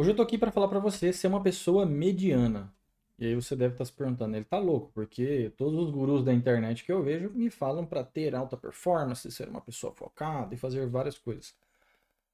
Hoje 0.00 0.12
eu 0.12 0.16
tô 0.16 0.22
aqui 0.22 0.38
para 0.38 0.50
falar 0.50 0.66
para 0.66 0.78
você 0.78 1.12
ser 1.12 1.26
uma 1.26 1.42
pessoa 1.42 1.84
mediana. 1.84 2.72
E 3.18 3.26
aí 3.26 3.34
você 3.34 3.54
deve 3.54 3.74
estar 3.74 3.84
se 3.84 3.92
perguntando, 3.92 4.34
ele 4.34 4.46
tá 4.46 4.56
louco, 4.56 4.90
porque 4.94 5.52
todos 5.58 5.78
os 5.78 5.90
gurus 5.90 6.24
da 6.24 6.32
internet 6.32 6.84
que 6.84 6.90
eu 6.90 7.02
vejo 7.02 7.28
me 7.28 7.50
falam 7.50 7.84
para 7.84 8.02
ter 8.02 8.34
alta 8.34 8.56
performance, 8.56 9.30
ser 9.30 9.46
uma 9.50 9.60
pessoa 9.60 9.92
focada 9.92 10.54
e 10.54 10.56
fazer 10.56 10.86
várias 10.86 11.18
coisas. 11.18 11.54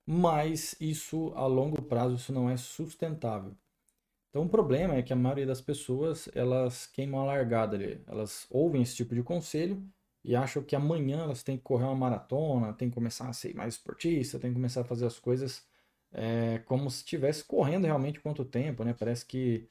Mas 0.06 0.76
isso 0.80 1.32
a 1.34 1.44
longo 1.46 1.82
prazo 1.82 2.14
isso 2.14 2.32
não 2.32 2.48
é 2.48 2.56
sustentável. 2.56 3.52
Então 4.30 4.44
o 4.44 4.48
problema 4.48 4.94
é 4.94 5.02
que 5.02 5.12
a 5.12 5.16
maioria 5.16 5.44
das 5.44 5.60
pessoas, 5.60 6.28
elas 6.36 6.86
queimam 6.86 7.22
a 7.22 7.24
largada 7.24 7.74
ali. 7.74 8.00
Elas 8.06 8.46
ouvem 8.48 8.80
esse 8.80 8.94
tipo 8.94 9.12
de 9.12 9.24
conselho 9.24 9.82
e 10.24 10.36
acham 10.36 10.62
que 10.62 10.76
amanhã 10.76 11.24
elas 11.24 11.42
têm 11.42 11.56
que 11.56 11.64
correr 11.64 11.86
uma 11.86 11.96
maratona, 11.96 12.72
têm 12.74 12.90
que 12.90 12.94
começar 12.94 13.28
a 13.28 13.32
ser 13.32 13.56
mais 13.56 13.74
esportista, 13.74 14.38
têm 14.38 14.50
que 14.52 14.56
começar 14.56 14.82
a 14.82 14.84
fazer 14.84 15.06
as 15.06 15.18
coisas 15.18 15.66
é, 16.12 16.58
como 16.60 16.90
se 16.90 16.98
estivesse 16.98 17.44
correndo 17.44 17.84
realmente 17.84 18.20
quanto 18.20 18.44
tempo, 18.44 18.84
né? 18.84 18.94
Parece 18.94 19.24
que 19.26 19.68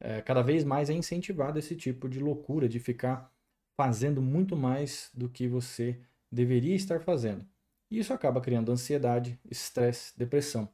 é, 0.00 0.20
cada 0.22 0.42
vez 0.42 0.64
mais 0.64 0.90
é 0.90 0.94
incentivado 0.94 1.58
esse 1.58 1.76
tipo 1.76 2.08
de 2.08 2.18
loucura, 2.20 2.68
de 2.68 2.78
ficar 2.78 3.32
fazendo 3.76 4.22
muito 4.22 4.56
mais 4.56 5.10
do 5.14 5.28
que 5.28 5.48
você 5.48 6.00
deveria 6.30 6.74
estar 6.74 7.00
fazendo. 7.00 7.46
E 7.90 7.98
isso 7.98 8.12
acaba 8.12 8.40
criando 8.40 8.72
ansiedade, 8.72 9.38
estresse, 9.50 10.16
depressão. 10.18 10.68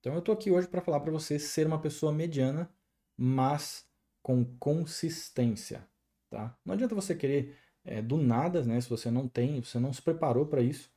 Então 0.00 0.14
eu 0.14 0.20
estou 0.20 0.34
aqui 0.34 0.50
hoje 0.50 0.66
para 0.68 0.80
falar 0.80 1.00
para 1.00 1.12
você 1.12 1.38
ser 1.38 1.66
uma 1.66 1.80
pessoa 1.80 2.12
mediana, 2.12 2.72
mas 3.16 3.86
com 4.22 4.44
consistência, 4.58 5.86
tá? 6.30 6.56
Não 6.64 6.74
adianta 6.74 6.94
você 6.94 7.14
querer 7.14 7.56
é, 7.84 8.00
do 8.00 8.16
nada, 8.16 8.64
né? 8.64 8.80
Se 8.80 8.88
você 8.88 9.10
não 9.10 9.28
tem, 9.28 9.60
você 9.62 9.78
não 9.78 9.92
se 9.92 10.00
preparou 10.00 10.46
para 10.46 10.62
isso, 10.62 10.90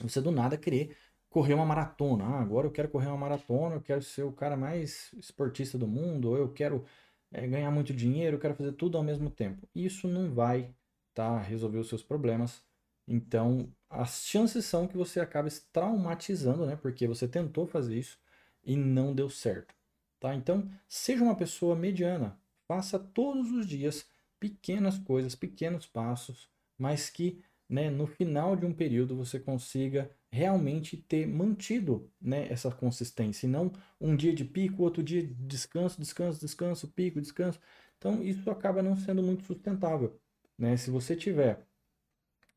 você 0.00 0.20
do 0.20 0.30
nada 0.30 0.56
querer 0.56 0.96
correr 1.30 1.54
uma 1.54 1.64
maratona. 1.64 2.24
Ah, 2.24 2.40
agora 2.40 2.66
eu 2.66 2.72
quero 2.72 2.88
correr 2.88 3.06
uma 3.06 3.16
maratona, 3.16 3.76
eu 3.76 3.80
quero 3.80 4.02
ser 4.02 4.24
o 4.24 4.32
cara 4.32 4.56
mais 4.56 5.10
esportista 5.14 5.78
do 5.78 5.88
mundo, 5.88 6.30
ou 6.30 6.36
eu 6.36 6.52
quero 6.52 6.84
é, 7.32 7.46
ganhar 7.46 7.70
muito 7.70 7.94
dinheiro, 7.94 8.36
eu 8.36 8.40
quero 8.40 8.54
fazer 8.54 8.72
tudo 8.72 8.98
ao 8.98 9.04
mesmo 9.04 9.30
tempo. 9.30 9.68
Isso 9.74 10.08
não 10.08 10.32
vai 10.34 10.74
tá, 11.14 11.38
resolver 11.38 11.78
os 11.78 11.88
seus 11.88 12.02
problemas. 12.02 12.62
Então, 13.06 13.72
as 13.88 14.24
chances 14.24 14.64
são 14.66 14.86
que 14.86 14.96
você 14.96 15.20
acabe 15.20 15.50
se 15.50 15.62
traumatizando, 15.72 16.66
né? 16.66 16.76
Porque 16.76 17.06
você 17.06 17.26
tentou 17.28 17.66
fazer 17.66 17.98
isso 17.98 18.18
e 18.62 18.76
não 18.76 19.14
deu 19.14 19.30
certo. 19.30 19.74
Tá? 20.20 20.34
Então, 20.34 20.70
seja 20.88 21.24
uma 21.24 21.34
pessoa 21.34 21.74
mediana. 21.74 22.38
Faça 22.68 22.98
todos 22.98 23.50
os 23.50 23.66
dias 23.66 24.06
pequenas 24.38 24.98
coisas, 24.98 25.34
pequenos 25.34 25.86
passos, 25.86 26.48
mas 26.78 27.10
que 27.10 27.42
né, 27.70 27.88
no 27.88 28.04
final 28.04 28.56
de 28.56 28.66
um 28.66 28.74
período 28.74 29.16
você 29.16 29.38
consiga 29.38 30.10
realmente 30.28 30.96
ter 30.96 31.24
mantido 31.26 32.10
né, 32.20 32.48
essa 32.50 32.68
consistência, 32.70 33.46
e 33.46 33.48
não 33.48 33.72
um 34.00 34.16
dia 34.16 34.34
de 34.34 34.44
pico, 34.44 34.82
outro 34.82 35.02
dia 35.02 35.22
de 35.22 35.32
descanso, 35.34 36.00
descanso, 36.00 36.40
descanso, 36.40 36.88
pico, 36.88 37.20
descanso. 37.20 37.60
Então 37.96 38.22
isso 38.22 38.50
acaba 38.50 38.82
não 38.82 38.96
sendo 38.96 39.22
muito 39.22 39.44
sustentável. 39.44 40.20
Né? 40.58 40.76
Se 40.76 40.90
você 40.90 41.14
tiver 41.14 41.64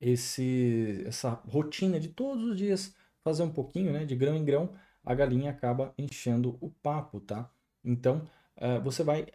esse, 0.01 1.03
essa 1.05 1.29
rotina 1.47 1.99
de 1.99 2.09
todos 2.09 2.43
os 2.43 2.57
dias 2.57 2.95
fazer 3.23 3.43
um 3.43 3.51
pouquinho, 3.51 3.93
né, 3.93 4.05
de 4.05 4.15
grão 4.15 4.35
em 4.35 4.43
grão, 4.43 4.73
a 5.05 5.13
galinha 5.13 5.51
acaba 5.51 5.93
enchendo 5.97 6.57
o 6.59 6.69
papo, 6.69 7.19
tá? 7.19 7.49
Então 7.83 8.27
uh, 8.57 8.81
você 8.83 9.03
vai 9.03 9.27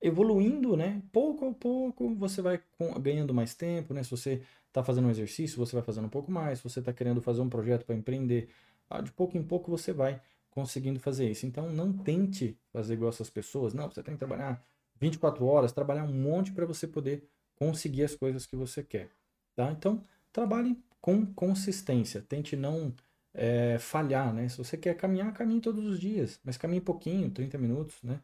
evoluindo, 0.00 0.76
né? 0.76 1.02
Pouco 1.12 1.48
a 1.48 1.52
pouco 1.52 2.14
você 2.14 2.40
vai 2.40 2.60
ganhando 3.00 3.34
mais 3.34 3.54
tempo, 3.54 3.92
né? 3.92 4.02
Se 4.02 4.10
você 4.10 4.42
está 4.68 4.82
fazendo 4.82 5.06
um 5.06 5.10
exercício, 5.10 5.58
você 5.58 5.74
vai 5.74 5.82
fazendo 5.82 6.06
um 6.06 6.10
pouco 6.10 6.30
mais. 6.30 6.58
Se 6.58 6.64
você 6.64 6.80
está 6.80 6.92
querendo 6.92 7.20
fazer 7.20 7.40
um 7.40 7.48
projeto 7.48 7.84
para 7.84 7.94
empreender, 7.94 8.48
ah, 8.88 9.00
de 9.00 9.12
pouco 9.12 9.36
em 9.36 9.42
pouco 9.42 9.70
você 9.70 9.92
vai 9.92 10.20
conseguindo 10.50 10.98
fazer 11.00 11.30
isso. 11.30 11.46
Então 11.46 11.70
não 11.70 11.92
tente 11.92 12.58
fazer 12.72 12.94
igual 12.94 13.10
essas 13.10 13.30
pessoas. 13.30 13.74
Não, 13.74 13.88
você 13.88 14.02
tem 14.02 14.14
que 14.14 14.18
trabalhar 14.18 14.64
24 15.00 15.44
horas, 15.44 15.72
trabalhar 15.72 16.04
um 16.04 16.12
monte 16.12 16.52
para 16.52 16.66
você 16.66 16.86
poder 16.86 17.28
conseguir 17.56 18.04
as 18.04 18.14
coisas 18.14 18.46
que 18.46 18.56
você 18.56 18.82
quer. 18.82 19.10
Tá? 19.54 19.70
Então 19.70 20.04
trabalhe 20.32 20.78
com 21.00 21.26
consistência. 21.26 22.20
Tente 22.22 22.56
não 22.56 22.94
é, 23.34 23.78
falhar, 23.78 24.32
né? 24.32 24.48
Se 24.48 24.58
você 24.58 24.76
quer 24.76 24.94
caminhar, 24.96 25.32
caminhe 25.32 25.60
todos 25.60 25.84
os 25.84 26.00
dias, 26.00 26.40
mas 26.44 26.56
caminhe 26.56 26.80
pouquinho, 26.80 27.30
30 27.30 27.58
minutos, 27.58 28.02
né? 28.02 28.20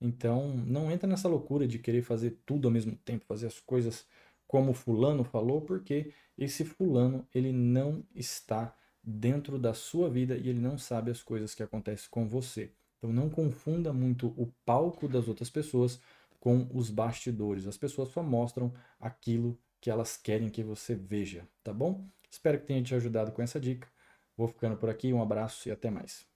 Então, 0.00 0.48
não 0.66 0.90
entra 0.90 1.08
nessa 1.08 1.28
loucura 1.28 1.68
de 1.68 1.78
querer 1.78 2.02
fazer 2.02 2.38
tudo 2.46 2.68
ao 2.68 2.72
mesmo 2.72 2.96
tempo, 2.96 3.24
fazer 3.26 3.46
as 3.46 3.60
coisas 3.60 4.06
como 4.46 4.72
fulano 4.72 5.22
falou, 5.22 5.60
porque 5.60 6.12
esse 6.36 6.64
fulano, 6.64 7.26
ele 7.34 7.52
não 7.52 8.02
está 8.14 8.74
dentro 9.02 9.58
da 9.58 9.74
sua 9.74 10.08
vida 10.10 10.36
e 10.36 10.48
ele 10.48 10.60
não 10.60 10.78
sabe 10.78 11.10
as 11.10 11.22
coisas 11.22 11.54
que 11.54 11.62
acontecem 11.62 12.08
com 12.10 12.26
você. 12.26 12.72
Então 12.98 13.12
não 13.12 13.30
confunda 13.30 13.92
muito 13.92 14.28
o 14.36 14.52
palco 14.64 15.08
das 15.08 15.28
outras 15.28 15.48
pessoas 15.48 16.00
com 16.38 16.66
os 16.72 16.90
bastidores. 16.90 17.66
As 17.66 17.76
pessoas 17.76 18.08
só 18.08 18.22
mostram 18.22 18.72
aquilo 18.98 19.58
que 19.80 19.90
elas 19.90 20.16
querem 20.16 20.48
que 20.48 20.62
você 20.62 20.94
veja, 20.94 21.46
tá 21.62 21.72
bom? 21.72 22.04
Espero 22.30 22.58
que 22.58 22.66
tenha 22.66 22.82
te 22.82 22.94
ajudado 22.94 23.32
com 23.32 23.42
essa 23.42 23.58
dica. 23.58 23.88
Vou 24.36 24.48
ficando 24.48 24.76
por 24.76 24.90
aqui, 24.90 25.12
um 25.12 25.22
abraço 25.22 25.68
e 25.68 25.72
até 25.72 25.90
mais. 25.90 26.26